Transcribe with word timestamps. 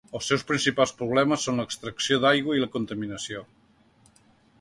Els 0.17 0.27
seus 0.29 0.43
principals 0.51 0.93
problemes 1.01 1.45
són 1.49 1.61
l'extracció 1.63 2.17
d'aigua 2.23 2.57
i 2.57 2.63
la 2.65 2.71
contaminació. 2.77 3.45